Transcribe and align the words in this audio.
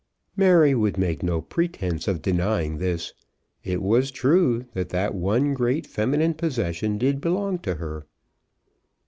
Mary 0.35 0.73
would 0.73 0.97
make 0.97 1.21
no 1.21 1.41
pretence 1.43 2.07
of 2.07 2.23
denying 2.23 2.79
this. 2.79 3.13
It 3.63 3.83
was 3.83 4.09
true 4.09 4.65
that 4.73 4.89
that 4.89 5.13
one 5.13 5.53
great 5.53 5.85
feminine 5.85 6.33
possession 6.33 6.97
did 6.97 7.21
belong 7.21 7.59
to 7.59 7.75
her. 7.75 8.07